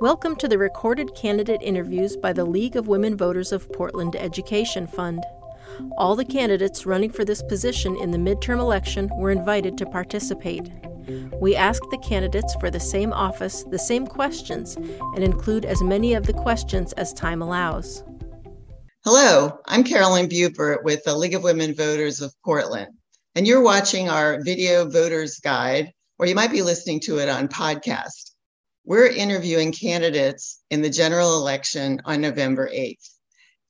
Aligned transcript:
Welcome 0.00 0.36
to 0.36 0.46
the 0.46 0.58
recorded 0.58 1.12
candidate 1.16 1.60
interviews 1.60 2.16
by 2.16 2.32
the 2.32 2.44
League 2.44 2.76
of 2.76 2.86
Women 2.86 3.16
Voters 3.16 3.50
of 3.50 3.68
Portland 3.72 4.14
Education 4.14 4.86
Fund. 4.86 5.24
All 5.96 6.14
the 6.14 6.24
candidates 6.24 6.86
running 6.86 7.10
for 7.10 7.24
this 7.24 7.42
position 7.42 7.96
in 7.96 8.12
the 8.12 8.16
midterm 8.18 8.60
election 8.60 9.10
were 9.16 9.32
invited 9.32 9.76
to 9.76 9.86
participate. 9.86 10.70
We 11.40 11.56
asked 11.56 11.90
the 11.90 11.98
candidates 11.98 12.54
for 12.60 12.70
the 12.70 12.78
same 12.78 13.12
office 13.12 13.64
the 13.64 13.78
same 13.78 14.06
questions 14.06 14.76
and 14.76 15.24
include 15.24 15.64
as 15.64 15.82
many 15.82 16.14
of 16.14 16.26
the 16.26 16.32
questions 16.32 16.92
as 16.92 17.12
time 17.12 17.42
allows. 17.42 18.04
Hello, 19.04 19.58
I'm 19.66 19.82
Carolyn 19.82 20.28
Bubert 20.28 20.84
with 20.84 21.02
the 21.02 21.16
League 21.16 21.34
of 21.34 21.42
Women 21.42 21.74
Voters 21.74 22.20
of 22.20 22.32
Portland, 22.44 22.92
and 23.34 23.48
you're 23.48 23.64
watching 23.64 24.08
our 24.08 24.40
video 24.44 24.88
voters 24.88 25.40
guide, 25.40 25.92
or 26.20 26.26
you 26.26 26.36
might 26.36 26.52
be 26.52 26.62
listening 26.62 27.00
to 27.00 27.18
it 27.18 27.28
on 27.28 27.48
podcast. 27.48 28.30
We're 28.88 29.08
interviewing 29.08 29.72
candidates 29.72 30.62
in 30.70 30.80
the 30.80 30.88
general 30.88 31.36
election 31.36 32.00
on 32.06 32.22
November 32.22 32.70
8th, 32.70 33.06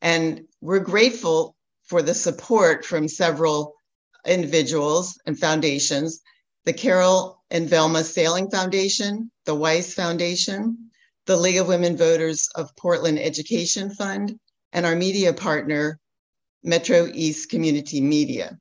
and 0.00 0.42
we're 0.60 0.78
grateful 0.78 1.56
for 1.86 2.02
the 2.02 2.14
support 2.14 2.84
from 2.84 3.08
several 3.08 3.74
individuals 4.24 5.20
and 5.26 5.36
foundations 5.36 6.20
the 6.66 6.72
Carol 6.72 7.42
and 7.50 7.68
Velma 7.68 8.04
Saling 8.04 8.48
Foundation, 8.48 9.32
the 9.44 9.56
Weiss 9.56 9.92
Foundation, 9.92 10.88
the 11.26 11.36
League 11.36 11.56
of 11.56 11.66
Women 11.66 11.96
Voters 11.96 12.48
of 12.54 12.76
Portland 12.76 13.18
Education 13.18 13.90
Fund, 13.90 14.38
and 14.72 14.86
our 14.86 14.94
media 14.94 15.32
partner, 15.32 15.98
Metro 16.62 17.10
East 17.12 17.50
Community 17.50 18.00
Media. 18.00 18.56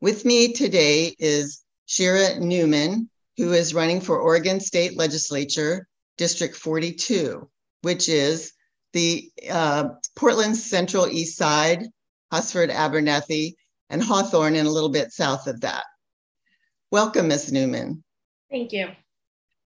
With 0.00 0.24
me 0.24 0.52
today 0.52 1.16
is 1.18 1.64
Shira 1.86 2.38
Newman, 2.38 3.10
who 3.36 3.52
is 3.52 3.74
running 3.74 4.00
for 4.00 4.18
Oregon 4.18 4.60
State 4.60 4.96
Legislature, 4.96 5.86
District 6.18 6.54
42, 6.54 7.48
which 7.82 8.08
is 8.08 8.52
the 8.92 9.30
uh, 9.50 9.88
Portland 10.16 10.56
Central 10.56 11.08
East 11.08 11.38
Side, 11.38 11.84
Hosford, 12.30 12.70
Abernethy, 12.70 13.56
and 13.90 14.02
Hawthorne, 14.02 14.56
and 14.56 14.68
a 14.68 14.70
little 14.70 14.90
bit 14.90 15.12
south 15.12 15.46
of 15.46 15.60
that. 15.62 15.84
Welcome, 16.90 17.28
Ms. 17.28 17.52
Newman. 17.52 18.04
Thank 18.50 18.72
you. 18.72 18.88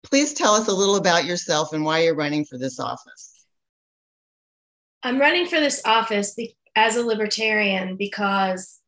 Please 0.02 0.34
tell 0.34 0.54
us 0.54 0.66
a 0.66 0.74
little 0.74 0.96
about 0.96 1.24
yourself 1.24 1.72
and 1.72 1.84
why 1.84 2.00
you're 2.00 2.16
running 2.16 2.44
for 2.44 2.58
this 2.58 2.80
office. 2.80 3.44
I'm 5.04 5.20
running 5.20 5.46
for 5.46 5.60
this 5.60 5.80
office 5.84 6.36
as 6.74 6.96
a 6.96 7.04
libertarian 7.04 7.96
because 7.96 8.80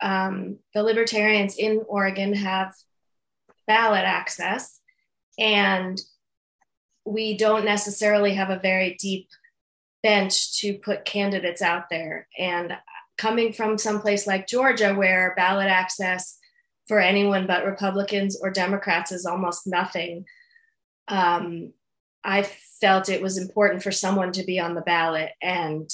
um, 0.00 0.58
the 0.74 0.82
libertarians 0.82 1.56
in 1.56 1.82
Oregon 1.86 2.34
have 2.34 2.72
ballot 3.66 4.04
access, 4.04 4.80
and 5.38 6.00
we 7.04 7.36
don't 7.36 7.64
necessarily 7.64 8.34
have 8.34 8.50
a 8.50 8.58
very 8.58 8.96
deep 9.00 9.28
bench 10.02 10.58
to 10.58 10.74
put 10.78 11.04
candidates 11.04 11.62
out 11.62 11.88
there. 11.90 12.28
And 12.38 12.76
coming 13.18 13.52
from 13.52 13.78
someplace 13.78 14.26
like 14.26 14.46
Georgia, 14.46 14.94
where 14.94 15.34
ballot 15.36 15.68
access 15.68 16.38
for 16.88 16.98
anyone 16.98 17.46
but 17.46 17.64
Republicans 17.64 18.38
or 18.40 18.50
Democrats 18.50 19.12
is 19.12 19.26
almost 19.26 19.66
nothing. 19.66 20.24
Um, 21.08 21.72
I 22.24 22.42
felt 22.80 23.08
it 23.08 23.22
was 23.22 23.38
important 23.38 23.82
for 23.82 23.92
someone 23.92 24.32
to 24.32 24.44
be 24.44 24.60
on 24.60 24.74
the 24.74 24.80
ballot, 24.80 25.30
and 25.40 25.90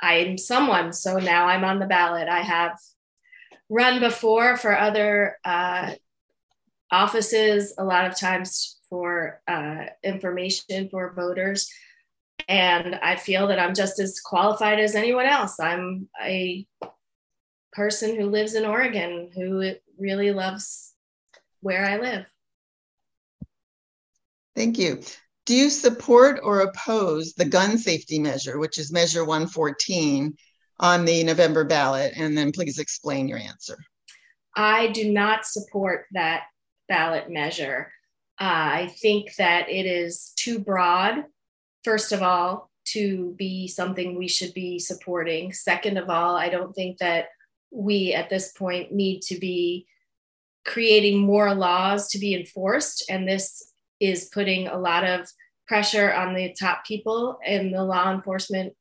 I'm 0.00 0.38
someone, 0.38 0.92
so 0.92 1.18
now 1.18 1.46
I'm 1.46 1.64
on 1.64 1.78
the 1.78 1.86
ballot. 1.86 2.28
I 2.28 2.40
have 2.40 2.78
run 3.68 4.00
before 4.00 4.56
for 4.56 4.78
other 4.78 5.36
uh, 5.44 5.92
offices, 6.90 7.74
a 7.78 7.84
lot 7.84 8.06
of 8.06 8.18
times 8.18 8.78
for 8.88 9.40
uh, 9.46 9.86
information 10.02 10.88
for 10.90 11.12
voters. 11.12 11.70
And 12.48 12.94
I 12.96 13.16
feel 13.16 13.48
that 13.48 13.58
I'm 13.58 13.74
just 13.74 13.98
as 13.98 14.20
qualified 14.20 14.78
as 14.78 14.94
anyone 14.94 15.26
else. 15.26 15.60
I'm 15.60 16.08
a 16.22 16.66
person 17.72 18.18
who 18.18 18.26
lives 18.26 18.54
in 18.54 18.64
Oregon 18.64 19.30
who 19.34 19.72
really 19.98 20.32
loves 20.32 20.94
where 21.60 21.84
I 21.84 21.98
live. 21.98 22.24
Thank 24.56 24.78
you. 24.78 25.02
Do 25.46 25.54
you 25.54 25.70
support 25.70 26.40
or 26.42 26.60
oppose 26.60 27.34
the 27.34 27.44
gun 27.44 27.78
safety 27.78 28.18
measure, 28.18 28.58
which 28.58 28.78
is 28.78 28.92
Measure 28.92 29.24
114, 29.24 30.36
on 30.80 31.04
the 31.04 31.24
November 31.24 31.64
ballot? 31.64 32.12
And 32.16 32.36
then 32.36 32.52
please 32.52 32.78
explain 32.78 33.28
your 33.28 33.38
answer. 33.38 33.78
I 34.56 34.88
do 34.88 35.10
not 35.12 35.46
support 35.46 36.06
that 36.12 36.42
ballot 36.88 37.30
measure. 37.30 37.92
Uh, 38.40 38.84
I 38.84 38.94
think 39.00 39.34
that 39.36 39.68
it 39.68 39.86
is 39.86 40.32
too 40.36 40.58
broad, 40.58 41.24
first 41.84 42.12
of 42.12 42.22
all, 42.22 42.70
to 42.86 43.34
be 43.36 43.68
something 43.68 44.16
we 44.16 44.28
should 44.28 44.54
be 44.54 44.78
supporting. 44.78 45.52
Second 45.52 45.98
of 45.98 46.08
all, 46.08 46.36
I 46.36 46.48
don't 46.48 46.72
think 46.72 46.98
that 46.98 47.26
we 47.70 48.14
at 48.14 48.30
this 48.30 48.52
point 48.52 48.92
need 48.92 49.20
to 49.22 49.38
be 49.38 49.86
creating 50.64 51.18
more 51.18 51.54
laws 51.54 52.08
to 52.10 52.18
be 52.18 52.34
enforced. 52.34 53.04
And 53.10 53.28
this 53.28 53.72
is 54.00 54.30
putting 54.32 54.68
a 54.68 54.78
lot 54.78 55.04
of 55.04 55.28
pressure 55.66 56.12
on 56.12 56.34
the 56.34 56.54
top 56.58 56.84
people 56.86 57.38
in 57.44 57.72
the 57.72 57.84
law 57.84 58.12
enforcement 58.12 58.72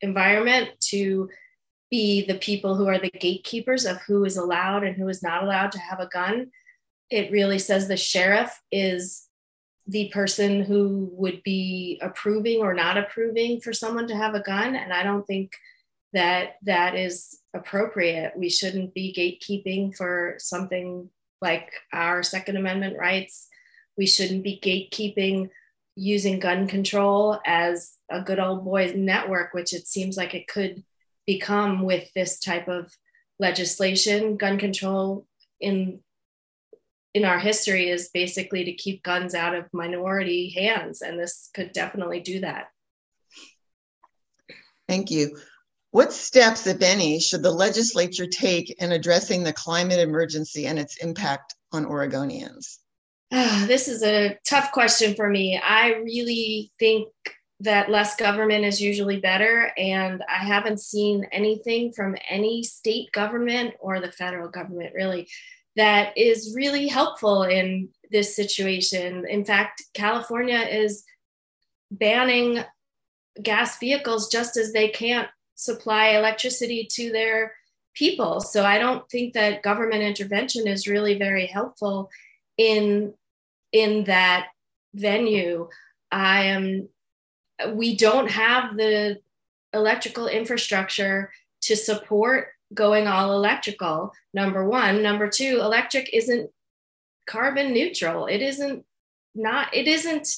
environment 0.00 0.70
to 0.80 1.28
be 1.90 2.24
the 2.24 2.36
people 2.36 2.74
who 2.74 2.86
are 2.88 2.98
the 2.98 3.10
gatekeepers 3.10 3.84
of 3.84 4.00
who 4.02 4.24
is 4.24 4.36
allowed 4.36 4.84
and 4.84 4.96
who 4.96 5.08
is 5.08 5.22
not 5.22 5.42
allowed 5.42 5.72
to 5.72 5.78
have 5.78 6.00
a 6.00 6.08
gun. 6.08 6.50
It 7.10 7.32
really 7.32 7.58
says 7.58 7.88
the 7.88 7.96
sheriff 7.96 8.60
is 8.70 9.26
the 9.86 10.08
person 10.08 10.62
who 10.62 11.10
would 11.12 11.42
be 11.42 11.98
approving 12.00 12.60
or 12.60 12.74
not 12.74 12.96
approving 12.96 13.60
for 13.60 13.72
someone 13.72 14.06
to 14.08 14.16
have 14.16 14.34
a 14.34 14.42
gun. 14.42 14.76
And 14.76 14.92
I 14.92 15.02
don't 15.02 15.26
think 15.26 15.52
that 16.12 16.56
that 16.62 16.94
is 16.94 17.40
appropriate. 17.54 18.32
We 18.36 18.50
shouldn't 18.50 18.94
be 18.94 19.12
gatekeeping 19.12 19.96
for 19.96 20.36
something 20.38 21.10
like 21.40 21.72
our 21.92 22.22
Second 22.22 22.56
Amendment 22.56 22.96
rights. 22.98 23.48
We 23.96 24.06
shouldn't 24.06 24.44
be 24.44 24.60
gatekeeping 24.62 25.50
using 25.96 26.38
gun 26.38 26.66
control 26.66 27.40
as 27.44 27.92
a 28.10 28.22
good 28.22 28.38
old 28.38 28.64
boys 28.64 28.94
network, 28.94 29.52
which 29.54 29.72
it 29.72 29.86
seems 29.86 30.16
like 30.16 30.34
it 30.34 30.46
could 30.46 30.84
become 31.26 31.82
with 31.82 32.12
this 32.14 32.38
type 32.38 32.68
of 32.68 32.92
legislation. 33.38 34.36
Gun 34.36 34.58
control 34.58 35.26
in 35.60 36.00
in 37.14 37.24
our 37.24 37.38
history 37.38 37.88
is 37.88 38.10
basically 38.12 38.64
to 38.64 38.72
keep 38.72 39.02
guns 39.02 39.34
out 39.34 39.54
of 39.54 39.66
minority 39.72 40.50
hands, 40.50 41.02
and 41.02 41.18
this 41.18 41.50
could 41.54 41.72
definitely 41.72 42.20
do 42.20 42.40
that. 42.40 42.68
Thank 44.88 45.10
you. 45.10 45.38
What 45.92 46.12
steps, 46.12 46.66
if 46.66 46.82
any, 46.82 47.18
should 47.18 47.42
the 47.42 47.50
legislature 47.50 48.26
take 48.26 48.80
in 48.80 48.92
addressing 48.92 49.42
the 49.42 49.52
climate 49.52 49.98
emergency 49.98 50.66
and 50.66 50.78
its 50.78 50.98
impact 50.98 51.54
on 51.72 51.84
Oregonians? 51.84 52.78
Uh, 53.32 53.66
this 53.66 53.88
is 53.88 54.02
a 54.02 54.38
tough 54.48 54.72
question 54.72 55.14
for 55.14 55.28
me. 55.28 55.60
I 55.62 55.94
really 55.94 56.72
think 56.78 57.08
that 57.60 57.90
less 57.90 58.16
government 58.16 58.64
is 58.64 58.80
usually 58.80 59.20
better. 59.20 59.70
And 59.76 60.22
I 60.28 60.44
haven't 60.44 60.80
seen 60.80 61.26
anything 61.30 61.92
from 61.92 62.16
any 62.28 62.62
state 62.62 63.12
government 63.12 63.74
or 63.80 64.00
the 64.00 64.12
federal 64.12 64.48
government 64.48 64.94
really 64.94 65.28
that 65.80 66.12
is 66.14 66.52
really 66.54 66.88
helpful 66.88 67.42
in 67.44 67.88
this 68.10 68.36
situation. 68.36 69.24
In 69.26 69.46
fact, 69.46 69.82
California 69.94 70.58
is 70.58 71.04
banning 71.90 72.62
gas 73.42 73.78
vehicles 73.78 74.28
just 74.28 74.58
as 74.58 74.74
they 74.74 74.88
can't 74.90 75.28
supply 75.54 76.08
electricity 76.08 76.86
to 76.92 77.10
their 77.10 77.54
people. 77.94 78.42
So 78.42 78.62
I 78.62 78.76
don't 78.76 79.08
think 79.10 79.32
that 79.32 79.62
government 79.62 80.02
intervention 80.02 80.68
is 80.68 80.86
really 80.86 81.16
very 81.16 81.46
helpful 81.46 82.10
in 82.58 83.14
in 83.72 84.04
that 84.04 84.48
venue. 84.92 85.70
I 86.12 86.42
am 86.42 86.90
we 87.72 87.96
don't 87.96 88.30
have 88.30 88.76
the 88.76 89.18
electrical 89.72 90.26
infrastructure 90.26 91.32
to 91.62 91.74
support 91.74 92.48
going 92.72 93.06
all 93.06 93.32
electrical. 93.32 94.12
Number 94.32 94.68
1, 94.68 95.02
number 95.02 95.28
2, 95.28 95.60
electric 95.60 96.10
isn't 96.12 96.50
carbon 97.26 97.72
neutral. 97.72 98.26
It 98.26 98.42
isn't 98.42 98.84
not 99.34 99.74
it 99.74 99.86
isn't 99.86 100.28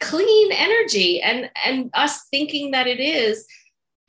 clean 0.00 0.52
energy 0.52 1.20
and 1.20 1.50
and 1.64 1.90
us 1.94 2.26
thinking 2.30 2.70
that 2.70 2.86
it 2.86 3.00
is 3.00 3.46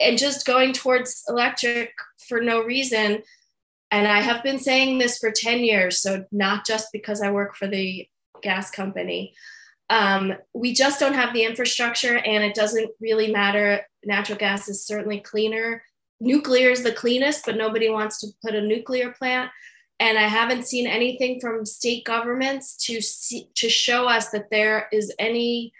and 0.00 0.16
just 0.16 0.46
going 0.46 0.72
towards 0.72 1.24
electric 1.28 1.90
for 2.26 2.40
no 2.40 2.62
reason 2.62 3.22
and 3.90 4.08
i 4.08 4.20
have 4.20 4.42
been 4.42 4.58
saying 4.58 4.98
this 4.98 5.18
for 5.18 5.30
10 5.30 5.60
years 5.60 6.00
so 6.00 6.24
not 6.32 6.64
just 6.64 6.88
because 6.92 7.20
i 7.20 7.30
work 7.30 7.54
for 7.54 7.66
the 7.66 8.08
gas 8.42 8.70
company 8.70 9.34
um, 9.90 10.34
we 10.52 10.74
just 10.74 11.00
don't 11.00 11.14
have 11.14 11.32
the 11.32 11.44
infrastructure 11.44 12.18
and 12.18 12.44
it 12.44 12.54
doesn't 12.54 12.90
really 13.00 13.32
matter 13.32 13.86
natural 14.04 14.38
gas 14.38 14.68
is 14.68 14.86
certainly 14.86 15.20
cleaner 15.20 15.82
nuclear 16.20 16.70
is 16.70 16.82
the 16.82 16.92
cleanest 16.92 17.46
but 17.46 17.56
nobody 17.56 17.88
wants 17.88 18.20
to 18.20 18.28
put 18.42 18.54
a 18.54 18.60
nuclear 18.60 19.10
plant 19.12 19.50
and 20.00 20.16
I 20.16 20.28
haven't 20.28 20.66
seen 20.66 20.86
anything 20.86 21.40
from 21.40 21.64
state 21.64 22.04
governments 22.04 22.76
to 22.86 23.00
see, 23.00 23.48
to 23.56 23.68
show 23.68 24.06
us 24.06 24.30
that 24.30 24.50
there 24.50 24.88
is 24.92 25.12
any 25.18 25.72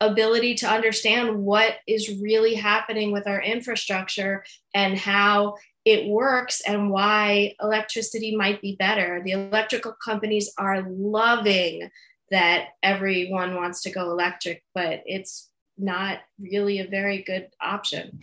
ability 0.00 0.54
to 0.56 0.66
understand 0.66 1.44
what 1.44 1.74
is 1.86 2.20
really 2.20 2.54
happening 2.54 3.12
with 3.12 3.28
our 3.28 3.40
infrastructure 3.40 4.44
and 4.74 4.98
how 4.98 5.56
it 5.84 6.08
works 6.08 6.62
and 6.66 6.90
why 6.90 7.54
electricity 7.62 8.34
might 8.34 8.60
be 8.60 8.76
better. 8.76 9.22
The 9.24 9.32
electrical 9.32 9.94
companies 10.04 10.52
are 10.58 10.84
loving 10.88 11.90
that 12.30 12.68
everyone 12.82 13.56
wants 13.56 13.82
to 13.82 13.90
go 13.90 14.10
electric, 14.10 14.62
but 14.74 15.02
it's 15.06 15.48
not 15.76 16.20
really 16.38 16.80
a 16.80 16.88
very 16.88 17.22
good 17.22 17.48
option. 17.60 18.20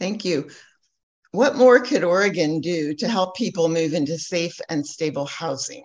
Thank 0.00 0.24
you. 0.24 0.48
What 1.32 1.56
more 1.56 1.78
could 1.78 2.02
Oregon 2.02 2.60
do 2.60 2.94
to 2.94 3.08
help 3.08 3.36
people 3.36 3.68
move 3.68 3.94
into 3.94 4.18
safe 4.18 4.58
and 4.68 4.84
stable 4.84 5.26
housing? 5.26 5.84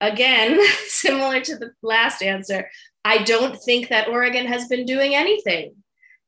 Again, 0.00 0.58
similar 0.86 1.40
to 1.40 1.56
the 1.56 1.72
last 1.82 2.22
answer, 2.22 2.70
I 3.04 3.18
don't 3.18 3.60
think 3.62 3.88
that 3.88 4.08
Oregon 4.08 4.46
has 4.46 4.68
been 4.68 4.86
doing 4.86 5.14
anything. 5.14 5.74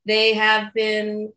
They 0.04 0.34
have 0.34 0.74
been 0.74 1.32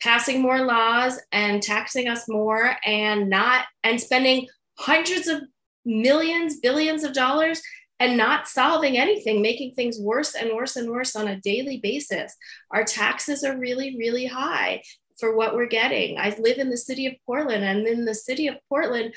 passing 0.00 0.42
more 0.42 0.64
laws 0.64 1.20
and 1.30 1.62
taxing 1.62 2.08
us 2.08 2.28
more 2.28 2.76
and 2.84 3.30
not 3.30 3.66
and 3.84 4.00
spending 4.00 4.48
hundreds 4.76 5.28
of 5.28 5.42
millions, 5.84 6.58
billions 6.58 7.04
of 7.04 7.12
dollars 7.12 7.62
and 8.02 8.16
not 8.16 8.48
solving 8.48 8.98
anything, 8.98 9.40
making 9.40 9.72
things 9.74 9.96
worse 10.00 10.34
and 10.34 10.50
worse 10.52 10.74
and 10.74 10.90
worse 10.90 11.14
on 11.14 11.28
a 11.28 11.40
daily 11.40 11.78
basis. 11.80 12.34
Our 12.72 12.82
taxes 12.82 13.44
are 13.44 13.56
really, 13.56 13.96
really 13.96 14.26
high 14.26 14.82
for 15.20 15.36
what 15.36 15.54
we're 15.54 15.68
getting. 15.68 16.18
I 16.18 16.34
live 16.36 16.58
in 16.58 16.68
the 16.68 16.76
city 16.76 17.06
of 17.06 17.14
Portland, 17.24 17.62
and 17.62 17.86
in 17.86 18.04
the 18.04 18.14
city 18.16 18.48
of 18.48 18.56
Portland, 18.68 19.14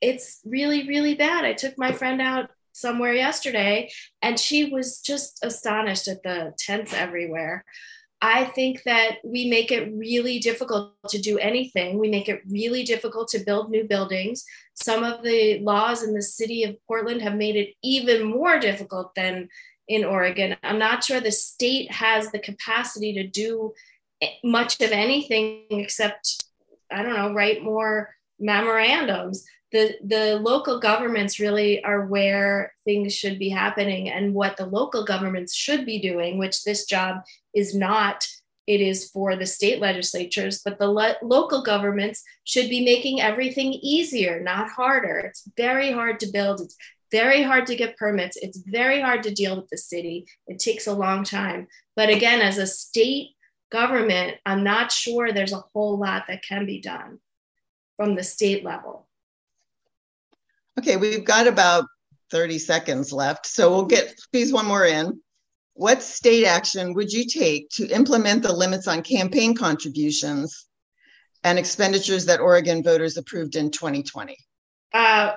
it's 0.00 0.40
really, 0.44 0.88
really 0.88 1.14
bad. 1.14 1.44
I 1.44 1.52
took 1.52 1.78
my 1.78 1.92
friend 1.92 2.20
out 2.20 2.50
somewhere 2.72 3.14
yesterday, 3.14 3.92
and 4.20 4.36
she 4.36 4.64
was 4.64 5.00
just 5.00 5.38
astonished 5.44 6.08
at 6.08 6.24
the 6.24 6.54
tents 6.58 6.92
everywhere. 6.92 7.64
I 8.26 8.46
think 8.46 8.84
that 8.84 9.18
we 9.22 9.50
make 9.50 9.70
it 9.70 9.92
really 9.92 10.38
difficult 10.38 10.94
to 11.10 11.18
do 11.18 11.36
anything. 11.36 11.98
We 11.98 12.08
make 12.08 12.30
it 12.30 12.40
really 12.48 12.82
difficult 12.82 13.28
to 13.28 13.44
build 13.44 13.70
new 13.70 13.84
buildings. 13.84 14.46
Some 14.72 15.04
of 15.04 15.22
the 15.22 15.58
laws 15.58 16.02
in 16.02 16.14
the 16.14 16.22
city 16.22 16.64
of 16.64 16.78
Portland 16.86 17.20
have 17.20 17.34
made 17.34 17.54
it 17.54 17.74
even 17.82 18.24
more 18.24 18.58
difficult 18.58 19.14
than 19.14 19.50
in 19.88 20.06
Oregon. 20.06 20.56
I'm 20.62 20.78
not 20.78 21.04
sure 21.04 21.20
the 21.20 21.30
state 21.30 21.92
has 21.92 22.32
the 22.32 22.38
capacity 22.38 23.12
to 23.12 23.26
do 23.26 23.74
much 24.42 24.80
of 24.80 24.90
anything 24.90 25.66
except, 25.68 26.46
I 26.90 27.02
don't 27.02 27.16
know, 27.16 27.34
write 27.34 27.62
more 27.62 28.08
memorandums. 28.40 29.44
The, 29.74 29.96
the 30.04 30.36
local 30.36 30.78
governments 30.78 31.40
really 31.40 31.82
are 31.84 32.06
where 32.06 32.72
things 32.84 33.12
should 33.12 33.38
be 33.38 33.48
happening 33.48 34.08
and 34.08 34.32
what 34.32 34.56
the 34.56 34.66
local 34.66 35.04
governments 35.04 35.54
should 35.54 35.84
be 35.84 36.00
doing, 36.00 36.38
which 36.38 36.62
this 36.62 36.86
job 36.86 37.22
is 37.52 37.74
not 37.74 38.24
it 38.66 38.80
is 38.80 39.10
for 39.10 39.36
the 39.36 39.46
state 39.46 39.80
legislatures, 39.80 40.62
but 40.64 40.78
the 40.78 40.86
lo- 40.86 41.14
local 41.22 41.62
governments 41.62 42.22
should 42.44 42.70
be 42.70 42.84
making 42.84 43.20
everything 43.20 43.72
easier, 43.74 44.40
not 44.40 44.70
harder. 44.70 45.18
It's 45.18 45.46
very 45.56 45.92
hard 45.92 46.18
to 46.20 46.32
build. 46.32 46.60
It's 46.60 46.76
very 47.10 47.42
hard 47.42 47.66
to 47.66 47.76
get 47.76 47.98
permits. 47.98 48.36
It's 48.36 48.58
very 48.58 49.00
hard 49.00 49.22
to 49.24 49.34
deal 49.34 49.56
with 49.56 49.68
the 49.68 49.76
city. 49.76 50.26
It 50.46 50.58
takes 50.58 50.86
a 50.86 50.94
long 50.94 51.24
time. 51.24 51.68
But 51.94 52.08
again, 52.08 52.40
as 52.40 52.58
a 52.58 52.66
state 52.66 53.30
government, 53.70 54.38
I'm 54.46 54.64
not 54.64 54.90
sure 54.90 55.32
there's 55.32 55.52
a 55.52 55.64
whole 55.72 55.98
lot 55.98 56.24
that 56.28 56.42
can 56.42 56.64
be 56.64 56.80
done 56.80 57.18
from 57.96 58.14
the 58.14 58.22
state 58.22 58.64
level. 58.64 59.03
Okay, 60.78 60.96
we've 60.96 61.24
got 61.24 61.46
about 61.46 61.86
30 62.30 62.58
seconds 62.58 63.12
left. 63.12 63.46
So 63.46 63.70
we'll 63.70 63.86
get 63.86 64.18
squeeze 64.18 64.52
one 64.52 64.66
more 64.66 64.84
in. 64.84 65.20
What 65.74 66.02
state 66.02 66.46
action 66.46 66.94
would 66.94 67.12
you 67.12 67.26
take 67.26 67.68
to 67.70 67.86
implement 67.88 68.42
the 68.42 68.52
limits 68.52 68.86
on 68.86 69.02
campaign 69.02 69.54
contributions 69.54 70.66
and 71.42 71.58
expenditures 71.58 72.26
that 72.26 72.40
Oregon 72.40 72.82
voters 72.82 73.16
approved 73.16 73.56
in 73.56 73.70
2020? 73.70 74.36
Uh, 74.92 75.32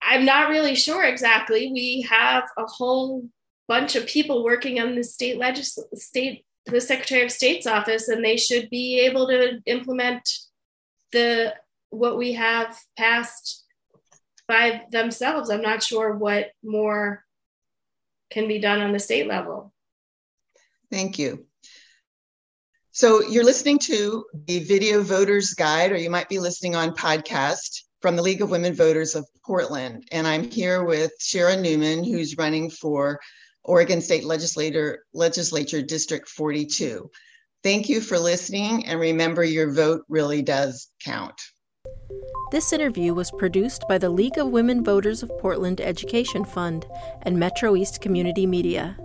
I'm 0.00 0.24
not 0.24 0.48
really 0.48 0.74
sure 0.74 1.04
exactly. 1.04 1.70
We 1.72 2.06
have 2.08 2.44
a 2.56 2.64
whole 2.66 3.28
bunch 3.66 3.96
of 3.96 4.06
people 4.06 4.44
working 4.44 4.80
on 4.80 4.94
the 4.94 5.04
state 5.04 5.38
legislature, 5.38 5.88
state 5.94 6.44
the 6.66 6.80
Secretary 6.80 7.24
of 7.24 7.32
State's 7.32 7.66
office, 7.66 8.08
and 8.08 8.24
they 8.24 8.36
should 8.36 8.70
be 8.70 9.00
able 9.00 9.26
to 9.28 9.60
implement 9.66 10.28
the 11.12 11.54
what 11.90 12.18
we 12.18 12.34
have 12.34 12.78
passed 12.96 13.64
by 14.48 14.82
themselves. 14.90 15.50
I'm 15.50 15.62
not 15.62 15.82
sure 15.82 16.16
what 16.16 16.50
more 16.64 17.24
can 18.30 18.48
be 18.48 18.58
done 18.58 18.80
on 18.80 18.92
the 18.92 18.98
state 18.98 19.28
level. 19.28 19.72
Thank 20.90 21.18
you. 21.18 21.46
So 22.90 23.22
you're 23.22 23.44
listening 23.44 23.78
to 23.80 24.24
the 24.46 24.58
Video 24.60 25.02
Voters 25.02 25.54
Guide, 25.54 25.92
or 25.92 25.96
you 25.96 26.10
might 26.10 26.28
be 26.28 26.40
listening 26.40 26.74
on 26.74 26.96
podcast 26.96 27.82
from 28.00 28.16
the 28.16 28.22
League 28.22 28.42
of 28.42 28.50
Women 28.50 28.74
Voters 28.74 29.14
of 29.14 29.28
Portland. 29.44 30.08
And 30.10 30.26
I'm 30.26 30.50
here 30.50 30.82
with 30.82 31.12
Sharon 31.20 31.62
Newman, 31.62 32.02
who's 32.02 32.36
running 32.36 32.70
for 32.70 33.20
Oregon 33.62 34.00
State 34.00 34.24
Legislator 34.24 35.04
Legislature 35.12 35.82
District 35.82 36.28
42. 36.28 37.08
Thank 37.62 37.88
you 37.88 38.00
for 38.00 38.18
listening, 38.18 38.86
and 38.86 38.98
remember 38.98 39.44
your 39.44 39.72
vote 39.72 40.04
really 40.08 40.42
does 40.42 40.88
count. 41.04 41.40
This 42.50 42.72
interview 42.72 43.12
was 43.12 43.30
produced 43.30 43.86
by 43.88 43.98
the 43.98 44.08
League 44.08 44.38
of 44.38 44.48
Women 44.48 44.82
Voters 44.82 45.22
of 45.22 45.28
Portland 45.38 45.82
Education 45.82 46.46
Fund 46.46 46.86
and 47.20 47.38
Metro 47.38 47.76
East 47.76 48.00
Community 48.00 48.46
Media. 48.46 48.96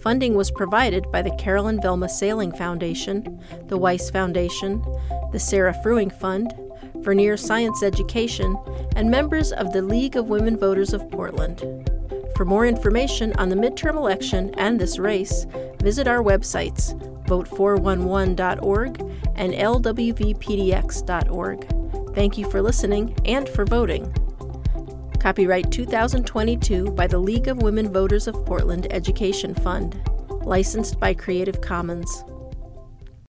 Funding 0.00 0.34
was 0.34 0.50
provided 0.50 1.08
by 1.12 1.22
the 1.22 1.34
Carolyn 1.36 1.80
Velma 1.80 2.08
Saling 2.08 2.50
Foundation, 2.50 3.40
the 3.68 3.78
Weiss 3.78 4.10
Foundation, 4.10 4.84
the 5.30 5.38
Sarah 5.38 5.72
Fruing 5.84 6.10
Fund, 6.10 6.52
Vernier 6.96 7.36
Science 7.36 7.84
Education, 7.84 8.58
and 8.96 9.08
members 9.08 9.52
of 9.52 9.72
the 9.72 9.82
League 9.82 10.16
of 10.16 10.28
Women 10.28 10.56
Voters 10.56 10.92
of 10.92 11.08
Portland. 11.08 11.88
For 12.34 12.44
more 12.44 12.66
information 12.66 13.32
on 13.34 13.48
the 13.48 13.54
midterm 13.54 13.94
election 13.94 14.52
and 14.58 14.80
this 14.80 14.98
race, 14.98 15.46
visit 15.80 16.08
our 16.08 16.20
websites 16.20 16.98
vote411.org 17.26 19.00
and 19.36 19.52
lwvpdx.org. 19.54 20.22
Thank 22.14 22.36
you 22.36 22.50
for 22.50 22.60
listening 22.60 23.16
and 23.24 23.48
for 23.48 23.64
voting. 23.64 24.12
Copyright 25.18 25.70
2022 25.70 26.90
by 26.90 27.06
the 27.06 27.18
League 27.18 27.48
of 27.48 27.62
Women 27.62 27.92
Voters 27.92 28.26
of 28.26 28.34
Portland 28.44 28.86
Education 28.90 29.54
Fund. 29.54 29.98
Licensed 30.42 31.00
by 31.00 31.14
Creative 31.14 31.60
Commons. 31.60 32.24